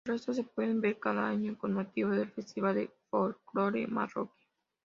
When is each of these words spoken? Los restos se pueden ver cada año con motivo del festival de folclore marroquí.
Los 0.03 0.17
restos 0.21 0.35
se 0.37 0.43
pueden 0.43 0.81
ver 0.81 0.97
cada 0.99 1.27
año 1.29 1.55
con 1.59 1.73
motivo 1.73 2.09
del 2.09 2.31
festival 2.31 2.73
de 2.73 2.89
folclore 3.11 3.85
marroquí. 3.85 4.41